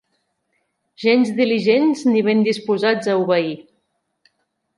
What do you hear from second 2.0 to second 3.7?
ni ben disposats a obeir.